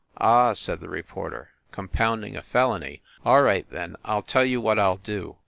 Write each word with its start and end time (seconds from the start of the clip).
"Ah," 0.17 0.53
said 0.53 0.79
the 0.79 0.89
reporter, 0.89 1.51
"compounding 1.71 2.35
a 2.35 2.41
felony? 2.41 3.03
All 3.23 3.43
right, 3.43 3.69
then, 3.69 3.95
I 4.03 4.15
ll 4.17 4.23
tell 4.23 4.43
you 4.43 4.59
what 4.59 4.79
I 4.79 4.87
ll 4.87 4.97
do. 4.97 5.35